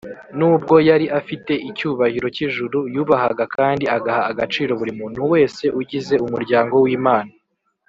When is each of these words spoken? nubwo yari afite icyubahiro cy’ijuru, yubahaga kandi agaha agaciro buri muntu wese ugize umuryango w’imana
nubwo 0.37 0.75
yari 0.89 1.05
afite 1.19 1.53
icyubahiro 1.69 2.27
cy’ijuru, 2.35 2.79
yubahaga 2.95 3.43
kandi 3.55 3.83
agaha 3.95 4.21
agaciro 4.31 4.71
buri 4.79 4.91
muntu 4.99 5.21
wese 5.33 5.63
ugize 5.79 6.15
umuryango 6.25 6.75
w’imana 6.85 7.31